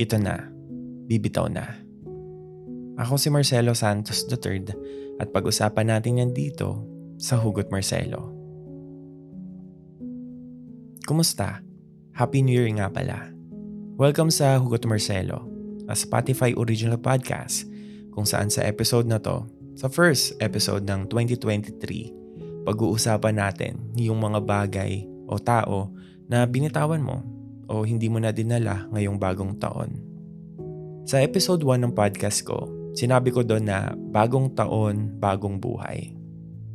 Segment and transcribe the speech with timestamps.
[0.00, 0.40] Ito na.
[1.12, 1.76] Bibitaw na.
[2.96, 4.72] Ako si Marcelo Santos III
[5.20, 6.88] at pag-usapan natin yan dito
[7.20, 8.32] sa Hugot Marcelo.
[11.04, 11.60] Kumusta?
[12.16, 13.28] Happy New Year nga pala.
[14.00, 15.44] Welcome sa Hugot Marcelo,
[15.84, 17.68] a Spotify original podcast
[18.16, 19.44] kung saan sa episode na to,
[19.76, 25.92] sa first episode ng 2023, pag-uusapan natin yung mga bagay o tao
[26.24, 27.39] na binitawan mo
[27.70, 29.94] o hindi mo na dinala ngayong bagong taon.
[31.06, 32.66] Sa episode 1 ng podcast ko,
[32.98, 36.12] sinabi ko doon na bagong taon, bagong buhay.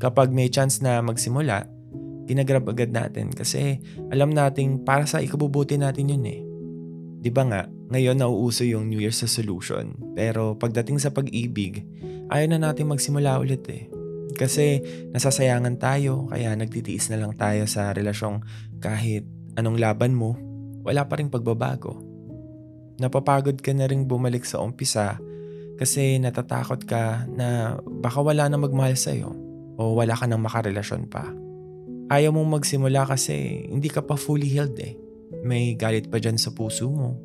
[0.00, 1.68] Kapag may chance na magsimula,
[2.24, 3.80] ginagrab agad natin kasi
[4.12, 6.40] alam nating para sa ikabubuti natin yun eh.
[7.18, 9.96] Di ba nga, ngayon nauuso yung New Year's resolution.
[10.14, 11.82] Pero pagdating sa pag-ibig,
[12.30, 13.88] ayaw na natin magsimula ulit eh.
[14.38, 14.78] Kasi
[15.10, 18.44] nasasayangan tayo, kaya nagtitiis na lang tayo sa relasyong
[18.78, 19.26] kahit
[19.58, 20.38] anong laban mo,
[20.88, 22.00] wala pa rin pagbabago.
[22.96, 25.20] Napapagod ka na rin bumalik sa umpisa
[25.76, 29.30] kasi natatakot ka na baka wala na magmahal sa'yo
[29.76, 31.28] o wala ka nang makarelasyon pa.
[32.08, 34.96] Ayaw mong magsimula kasi hindi ka pa fully healed eh.
[35.44, 37.20] May galit pa dyan sa puso mo.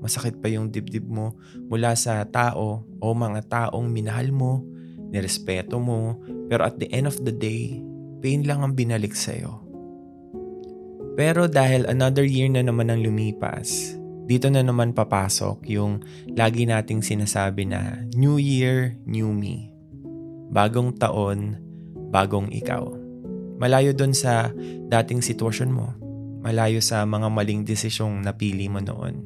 [0.00, 1.36] Masakit pa yung dibdib mo
[1.68, 4.64] mula sa tao o mga taong minahal mo,
[5.12, 7.78] nirespeto mo, pero at the end of the day,
[8.18, 9.71] pain lang ang binalik sa'yo.
[11.12, 16.00] Pero dahil another year na naman ang lumipas, dito na naman papasok yung
[16.32, 19.68] lagi nating sinasabi na New Year, New Me.
[20.48, 21.60] Bagong taon,
[22.08, 22.86] bagong ikaw.
[23.60, 24.50] Malayo doon sa
[24.88, 25.92] dating sitwasyon mo.
[26.42, 29.22] Malayo sa mga maling desisyong napili mo noon.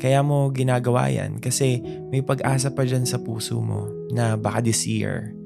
[0.00, 4.88] Kaya mo ginagawa yan kasi may pag-asa pa dyan sa puso mo na baka this
[4.88, 5.36] year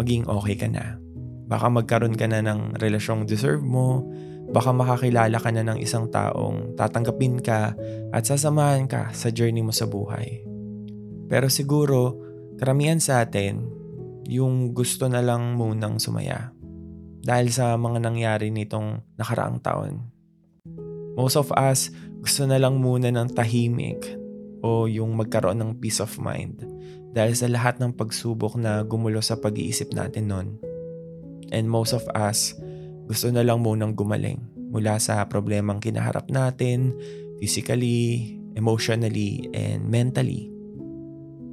[0.00, 0.98] maging okay ka na.
[1.50, 4.06] Baka magkaroon ka na ng relasyong deserve mo,
[4.50, 7.74] baka makakilala ka na ng isang taong tatanggapin ka
[8.10, 10.42] at sasamahan ka sa journey mo sa buhay.
[11.30, 12.18] Pero siguro,
[12.58, 13.62] karamihan sa atin,
[14.26, 16.50] yung gusto na lang munang sumaya
[17.22, 19.94] dahil sa mga nangyari nitong nakaraang taon.
[21.14, 21.90] Most of us
[22.20, 24.02] gusto na lang muna ng tahimik
[24.60, 26.62] o yung magkaroon ng peace of mind
[27.10, 30.48] dahil sa lahat ng pagsubok na gumulo sa pag-iisip natin nun.
[31.50, 32.54] And most of us
[33.10, 34.38] gusto na lang munang gumaling
[34.70, 36.94] mula sa problemang kinaharap natin
[37.42, 40.46] physically, emotionally, and mentally.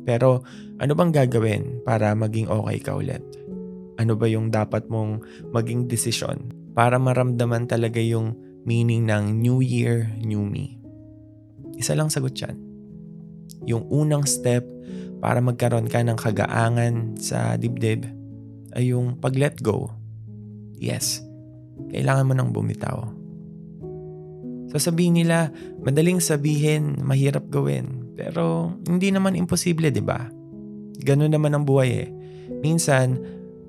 [0.06, 0.46] Pero
[0.78, 3.26] ano bang gagawin para maging okay ka ulit?
[3.98, 10.14] Ano ba yung dapat mong maging desisyon para maramdaman talaga yung meaning ng New Year,
[10.22, 10.78] New Me?
[11.82, 12.54] Isa lang sagot yan.
[13.66, 14.62] Yung unang step
[15.18, 18.06] para magkaroon ka ng kagaangan sa dibdib
[18.78, 19.90] ay yung pag-let go.
[20.78, 21.27] Yes,
[21.92, 23.08] kailangan mo nang bumitaw.
[24.68, 25.50] Sasabihin nila,
[25.80, 28.14] madaling sabihin, mahirap gawin.
[28.20, 30.28] Pero hindi naman imposible, di ba?
[31.00, 32.10] Ganun naman ang buhay eh.
[32.60, 33.16] Minsan,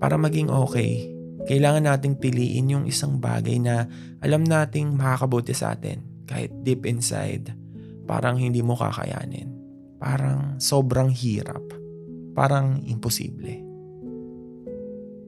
[0.03, 1.07] para maging okay,
[1.47, 3.87] kailangan nating piliin yung isang bagay na
[4.21, 6.03] alam nating makakabuti sa atin.
[6.29, 7.55] Kahit deep inside,
[8.05, 9.49] parang hindi mo kakayanin.
[9.97, 11.63] Parang sobrang hirap.
[12.37, 13.65] Parang imposible.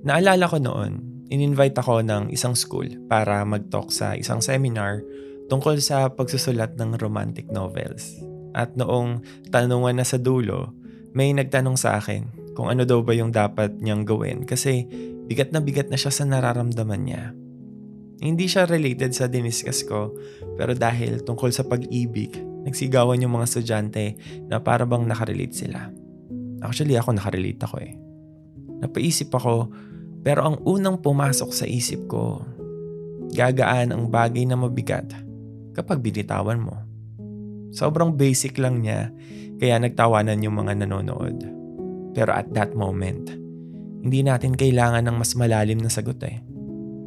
[0.04, 0.92] Naalala ko noon,
[1.30, 5.06] in-invite ako ng isang school para mag-talk sa isang seminar
[5.46, 8.18] tungkol sa pagsusulat ng romantic novels.
[8.50, 9.22] At noong
[9.54, 10.74] tanungan na sa dulo,
[11.14, 14.86] may nagtanong sa akin kung ano daw ba yung dapat niyang gawin kasi
[15.30, 17.30] bigat na bigat na siya sa nararamdaman niya.
[18.20, 20.12] Hindi siya related sa diniskas ko
[20.58, 22.34] pero dahil tungkol sa pag-ibig,
[22.66, 24.18] nagsigawan yung mga estudyante
[24.50, 25.88] na para bang nakarelate sila.
[26.60, 27.94] Actually ako nakarelate ako eh.
[28.82, 29.72] Napaisip ako
[30.20, 32.44] pero ang unang pumasok sa isip ko,
[33.32, 35.08] gagaan ang bagay na mabigat
[35.72, 36.76] kapag binitawan mo.
[37.70, 39.14] Sobrang basic lang niya
[39.56, 41.46] kaya nagtawanan yung mga nanonood.
[42.10, 43.30] Pero at that moment,
[44.02, 46.42] hindi natin kailangan ng mas malalim na sagot eh.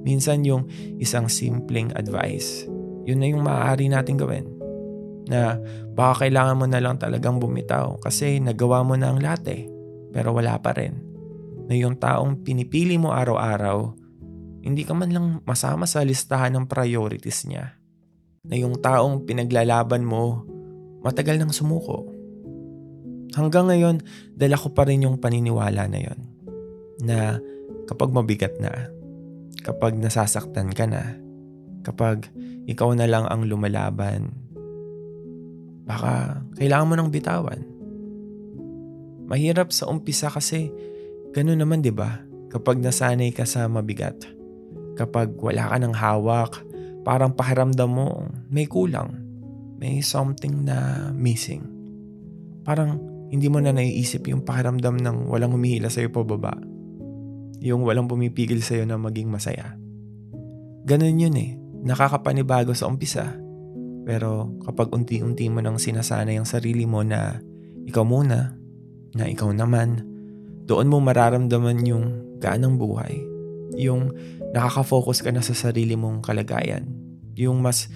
[0.04, 0.68] Minsan yung
[1.00, 2.66] isang simpleng advice,
[3.04, 4.48] yun na yung maaari natin gawin.
[5.28, 5.60] Na
[5.96, 9.64] baka kailangan mo na lang talagang bumitaw kasi nagawa mo na ang lahat eh,
[10.12, 11.13] pero wala pa rin.
[11.68, 13.96] Na yung taong pinipili mo araw-araw,
[14.64, 17.76] hindi ka man lang masama sa listahan ng priorities niya.
[18.44, 20.44] Na yung taong pinaglalaban mo,
[21.04, 22.14] matagal nang sumuko
[23.34, 23.98] Hanggang ngayon,
[24.38, 26.20] dala ko pa rin yung paniniwala na yon.
[27.02, 27.42] Na
[27.90, 28.94] kapag mabigat na,
[29.66, 31.18] kapag nasasaktan ka na,
[31.82, 32.30] kapag
[32.70, 34.30] ikaw na lang ang lumalaban,
[35.84, 37.66] baka kailangan mo nang bitawan.
[39.26, 40.70] Mahirap sa umpisa kasi
[41.34, 42.22] gano'n naman 'di ba?
[42.54, 44.22] Kapag nasanay ka sa mabigat,
[44.94, 46.62] kapag wala ka ng hawak,
[47.02, 49.10] parang pakiramdam mo may kulang,
[49.82, 51.66] may something na missing.
[52.64, 52.96] parang
[53.28, 56.54] hindi mo na naiisip yung pakiramdam ng walang humihila sa'yo pababa.
[57.60, 59.74] Yung walang pumipigil sa'yo na maging masaya.
[60.86, 61.58] Ganun yun eh.
[61.84, 63.36] Nakakapanibago sa umpisa.
[64.06, 67.42] Pero kapag unti-unti mo nang sinasanay ang sarili mo na
[67.90, 68.54] ikaw muna,
[69.18, 70.13] na ikaw naman,
[70.64, 72.06] doon mo mararamdaman yung
[72.40, 73.20] ganang buhay.
[73.76, 74.16] Yung
[74.56, 76.88] nakaka-focus ka na sa sarili mong kalagayan.
[77.36, 77.90] Yung mas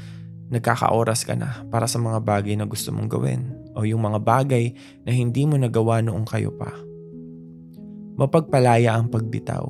[0.48, 4.72] nagkaka-oras ka na para sa mga bagay na gusto mong gawin o yung mga bagay
[5.04, 6.72] na hindi mo nagawa noong kayo pa.
[8.18, 9.64] Mapagpalaya ang pagbitaw.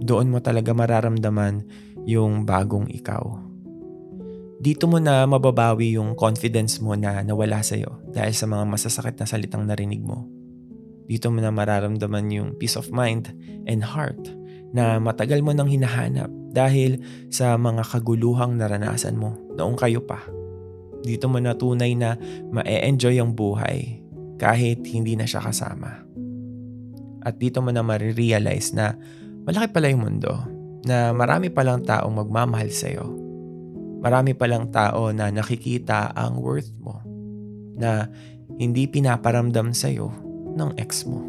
[0.00, 1.62] Doon mo talaga mararamdaman
[2.08, 3.22] yung bagong ikaw.
[4.60, 9.24] Dito mo na mababawi yung confidence mo na nawala sa'yo dahil sa mga masasakit na
[9.24, 10.39] salitang narinig mo.
[11.06, 13.32] Dito mo na mararamdaman yung peace of mind
[13.68, 14.18] and heart
[14.70, 20.22] na matagal mo nang hinahanap dahil sa mga kaguluhang naranasan mo noong kayo pa.
[21.00, 22.14] Dito mo na tunay na
[22.52, 24.02] ma-enjoy ang buhay
[24.36, 26.04] kahit hindi na siya kasama.
[27.20, 28.96] At dito mo na marirealize na
[29.44, 30.32] malaki pala yung mundo
[30.84, 33.06] na marami palang taong magmamahal sa'yo.
[34.00, 37.04] Marami palang tao na nakikita ang worth mo
[37.76, 38.08] na
[38.56, 41.22] hindi pinaparamdam sa'yo ng ex mo.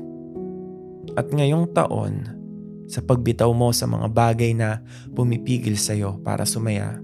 [1.17, 2.41] At ngayong taon,
[2.91, 4.83] sa pagbitaw mo sa mga bagay na
[5.15, 6.99] pumipigil sa'yo para sumaya,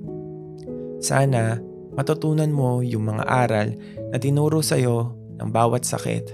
[0.99, 1.59] sana
[1.95, 3.67] matutunan mo yung mga aral
[4.13, 6.33] na tinuro sa'yo ng bawat sakit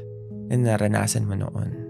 [0.52, 1.84] na naranasan mo noon.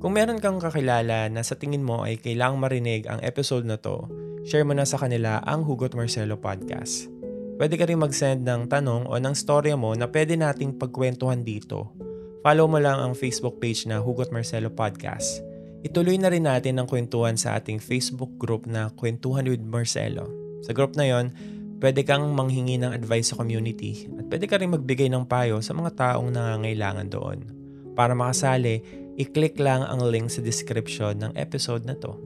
[0.00, 4.08] Kung meron kang kakilala na sa tingin mo ay kailangang marinig ang episode na to,
[4.48, 7.19] share mo na sa kanila ang Hugot Marcelo Podcast.
[7.60, 11.92] Pwede ka rin mag-send ng tanong o ng storya mo na pwede nating pagkwentuhan dito.
[12.40, 15.44] Follow mo lang ang Facebook page na Hugot Marcelo Podcast.
[15.84, 20.24] Ituloy na rin natin ang kwentuhan sa ating Facebook group na Kwentuhan with Marcelo.
[20.64, 21.36] Sa group na yon,
[21.84, 25.76] pwede kang manghingi ng advice sa community at pwede ka rin magbigay ng payo sa
[25.76, 27.44] mga taong nangangailangan doon.
[27.92, 28.80] Para makasali,
[29.20, 32.16] i-click lang ang link sa description ng episode na to.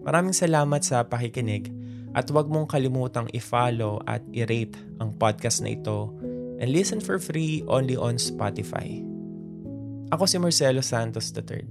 [0.00, 1.81] Maraming salamat sa pakikinig
[2.12, 6.12] at huwag mong kalimutang i-follow at i-rate ang podcast na ito
[6.60, 9.00] and listen for free only on Spotify.
[10.12, 11.64] Ako si Marcelo Santos III.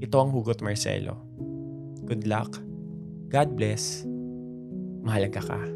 [0.00, 1.20] Ito ang Hugot Marcelo.
[2.08, 2.56] Good luck.
[3.28, 4.06] God bless.
[5.04, 5.75] Mahalaga ka.